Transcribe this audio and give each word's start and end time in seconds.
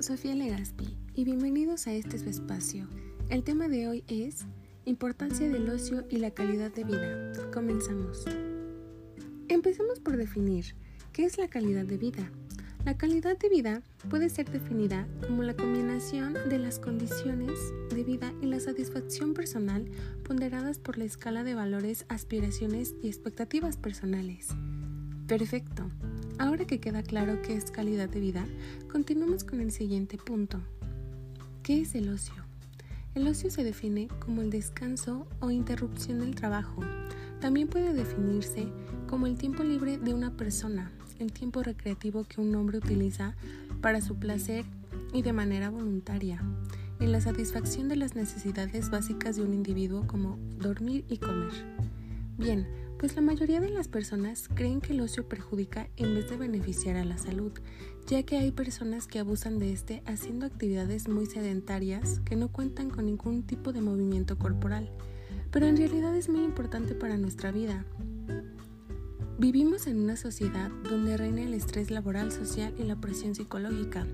Sofía 0.00 0.34
Legaspi 0.34 0.96
y 1.14 1.24
bienvenidos 1.24 1.86
a 1.86 1.92
este 1.92 2.18
su 2.18 2.30
espacio. 2.30 2.88
El 3.28 3.44
tema 3.44 3.68
de 3.68 3.86
hoy 3.86 4.02
es 4.08 4.46
Importancia 4.86 5.46
del 5.46 5.68
ocio 5.68 6.06
y 6.08 6.16
la 6.16 6.30
calidad 6.30 6.72
de 6.72 6.84
vida. 6.84 7.32
Comenzamos. 7.52 8.24
Empecemos 9.48 10.00
por 10.00 10.16
definir 10.16 10.74
qué 11.12 11.26
es 11.26 11.36
la 11.36 11.48
calidad 11.48 11.84
de 11.84 11.98
vida. 11.98 12.32
La 12.86 12.96
calidad 12.96 13.38
de 13.38 13.50
vida 13.50 13.82
puede 14.08 14.30
ser 14.30 14.50
definida 14.50 15.06
como 15.26 15.42
la 15.42 15.54
combinación 15.54 16.32
de 16.48 16.58
las 16.58 16.78
condiciones 16.78 17.58
de 17.90 18.04
vida 18.04 18.32
y 18.40 18.46
la 18.46 18.58
satisfacción 18.58 19.34
personal 19.34 19.84
ponderadas 20.24 20.78
por 20.78 20.96
la 20.96 21.04
escala 21.04 21.44
de 21.44 21.54
valores, 21.54 22.06
aspiraciones 22.08 22.94
y 23.02 23.08
expectativas 23.08 23.76
personales. 23.76 24.48
Perfecto. 25.30 25.88
Ahora 26.40 26.64
que 26.64 26.80
queda 26.80 27.04
claro 27.04 27.40
qué 27.40 27.54
es 27.54 27.70
calidad 27.70 28.08
de 28.08 28.18
vida, 28.18 28.44
continuamos 28.90 29.44
con 29.44 29.60
el 29.60 29.70
siguiente 29.70 30.18
punto. 30.18 30.58
¿Qué 31.62 31.82
es 31.82 31.94
el 31.94 32.08
ocio? 32.08 32.34
El 33.14 33.28
ocio 33.28 33.48
se 33.48 33.62
define 33.62 34.08
como 34.18 34.42
el 34.42 34.50
descanso 34.50 35.28
o 35.38 35.52
interrupción 35.52 36.18
del 36.18 36.34
trabajo. 36.34 36.82
También 37.40 37.68
puede 37.68 37.94
definirse 37.94 38.66
como 39.08 39.28
el 39.28 39.38
tiempo 39.38 39.62
libre 39.62 39.98
de 39.98 40.14
una 40.14 40.36
persona, 40.36 40.90
el 41.20 41.30
tiempo 41.30 41.62
recreativo 41.62 42.24
que 42.24 42.40
un 42.40 42.52
hombre 42.56 42.78
utiliza 42.78 43.36
para 43.80 44.00
su 44.00 44.16
placer 44.16 44.64
y 45.12 45.22
de 45.22 45.32
manera 45.32 45.70
voluntaria, 45.70 46.42
en 46.98 47.12
la 47.12 47.20
satisfacción 47.20 47.88
de 47.88 47.94
las 47.94 48.16
necesidades 48.16 48.90
básicas 48.90 49.36
de 49.36 49.42
un 49.42 49.54
individuo 49.54 50.08
como 50.08 50.40
dormir 50.58 51.04
y 51.08 51.18
comer. 51.18 51.52
Bien, 52.36 52.66
pues 53.00 53.16
la 53.16 53.22
mayoría 53.22 53.60
de 53.60 53.70
las 53.70 53.88
personas 53.88 54.46
creen 54.54 54.82
que 54.82 54.92
el 54.92 55.00
ocio 55.00 55.26
perjudica 55.26 55.88
en 55.96 56.14
vez 56.14 56.28
de 56.28 56.36
beneficiar 56.36 56.96
a 56.96 57.04
la 57.06 57.16
salud, 57.16 57.50
ya 58.06 58.22
que 58.24 58.36
hay 58.36 58.52
personas 58.52 59.06
que 59.06 59.18
abusan 59.18 59.58
de 59.58 59.72
este 59.72 60.02
haciendo 60.04 60.44
actividades 60.44 61.08
muy 61.08 61.24
sedentarias 61.24 62.20
que 62.26 62.36
no 62.36 62.48
cuentan 62.52 62.90
con 62.90 63.06
ningún 63.06 63.42
tipo 63.42 63.72
de 63.72 63.80
movimiento 63.80 64.36
corporal, 64.36 64.92
pero 65.50 65.64
en 65.64 65.78
realidad 65.78 66.14
es 66.14 66.28
muy 66.28 66.44
importante 66.44 66.94
para 66.94 67.16
nuestra 67.16 67.50
vida, 67.52 67.86
Vivimos 69.40 69.86
en 69.86 69.98
una 69.98 70.16
sociedad 70.16 70.70
donde 70.90 71.16
reina 71.16 71.40
el 71.40 71.54
estrés 71.54 71.90
laboral, 71.90 72.30
social 72.30 72.74
y 72.78 72.82
la 72.82 72.96
presión 72.96 73.34
psicológica. 73.34 74.06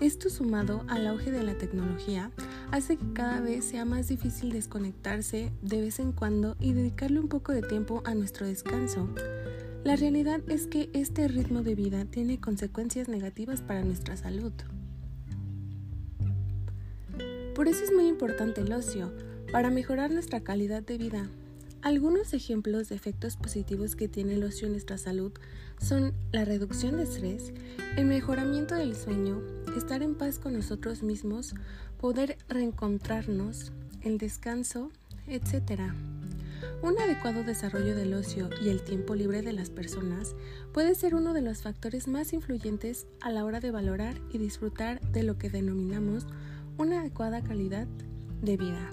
Esto 0.00 0.30
sumado 0.30 0.86
al 0.88 1.06
auge 1.06 1.30
de 1.30 1.42
la 1.42 1.52
tecnología 1.52 2.30
hace 2.70 2.96
que 2.96 3.12
cada 3.12 3.42
vez 3.42 3.66
sea 3.66 3.84
más 3.84 4.08
difícil 4.08 4.50
desconectarse 4.50 5.52
de 5.60 5.80
vez 5.82 5.98
en 5.98 6.12
cuando 6.12 6.56
y 6.58 6.72
dedicarle 6.72 7.20
un 7.20 7.28
poco 7.28 7.52
de 7.52 7.60
tiempo 7.60 8.00
a 8.06 8.14
nuestro 8.14 8.46
descanso. 8.46 9.06
La 9.84 9.96
realidad 9.96 10.40
es 10.48 10.66
que 10.66 10.88
este 10.94 11.28
ritmo 11.28 11.62
de 11.62 11.74
vida 11.74 12.06
tiene 12.06 12.40
consecuencias 12.40 13.06
negativas 13.06 13.60
para 13.60 13.84
nuestra 13.84 14.16
salud. 14.16 14.54
Por 17.54 17.68
eso 17.68 17.84
es 17.84 17.92
muy 17.92 18.06
importante 18.06 18.62
el 18.62 18.72
ocio, 18.72 19.12
para 19.52 19.68
mejorar 19.68 20.10
nuestra 20.10 20.40
calidad 20.40 20.82
de 20.82 20.96
vida, 20.96 21.28
algunos 21.82 22.34
ejemplos 22.34 22.88
de 22.88 22.94
efectos 22.94 23.36
positivos 23.36 23.96
que 23.96 24.08
tiene 24.08 24.34
el 24.34 24.44
ocio 24.44 24.66
en 24.66 24.72
nuestra 24.72 24.98
salud 24.98 25.32
son 25.80 26.12
la 26.30 26.44
reducción 26.44 26.98
de 26.98 27.04
estrés, 27.04 27.52
el 27.96 28.04
mejoramiento 28.04 28.74
del 28.74 28.94
sueño, 28.94 29.40
estar 29.76 30.02
en 30.02 30.14
paz 30.14 30.38
con 30.38 30.52
nosotros 30.52 31.02
mismos, 31.02 31.54
poder 31.98 32.36
reencontrarnos, 32.48 33.72
el 34.02 34.18
descanso, 34.18 34.90
etc. 35.26 35.92
Un 36.82 36.98
adecuado 36.98 37.44
desarrollo 37.44 37.94
del 37.94 38.12
ocio 38.12 38.50
y 38.62 38.68
el 38.68 38.82
tiempo 38.82 39.14
libre 39.14 39.40
de 39.40 39.54
las 39.54 39.70
personas 39.70 40.34
puede 40.74 40.94
ser 40.94 41.14
uno 41.14 41.32
de 41.32 41.40
los 41.40 41.62
factores 41.62 42.08
más 42.08 42.34
influyentes 42.34 43.06
a 43.22 43.30
la 43.30 43.44
hora 43.44 43.60
de 43.60 43.70
valorar 43.70 44.20
y 44.30 44.38
disfrutar 44.38 45.00
de 45.12 45.22
lo 45.22 45.38
que 45.38 45.48
denominamos 45.48 46.26
una 46.76 47.00
adecuada 47.00 47.42
calidad 47.42 47.86
de 48.42 48.56
vida. 48.58 48.90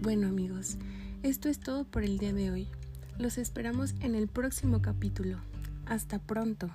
Bueno 0.00 0.28
amigos, 0.28 0.78
esto 1.22 1.48
es 1.48 1.60
todo 1.60 1.84
por 1.84 2.02
el 2.02 2.18
día 2.18 2.32
de 2.32 2.50
hoy. 2.50 2.68
Los 3.18 3.38
esperamos 3.38 3.94
en 4.00 4.14
el 4.14 4.26
próximo 4.28 4.82
capítulo. 4.82 5.38
Hasta 5.86 6.18
pronto. 6.18 6.68